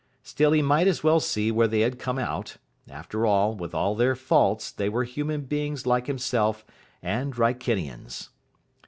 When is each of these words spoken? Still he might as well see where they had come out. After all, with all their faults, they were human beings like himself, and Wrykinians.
Still 0.23 0.51
he 0.53 0.63
might 0.63 0.87
as 0.87 1.03
well 1.03 1.19
see 1.19 1.51
where 1.51 1.67
they 1.67 1.81
had 1.81 1.99
come 1.99 2.17
out. 2.17 2.57
After 2.89 3.23
all, 3.27 3.53
with 3.53 3.75
all 3.75 3.93
their 3.93 4.15
faults, 4.15 4.71
they 4.71 4.89
were 4.89 5.03
human 5.03 5.41
beings 5.41 5.85
like 5.85 6.07
himself, 6.07 6.65
and 7.03 7.35
Wrykinians. 7.37 8.29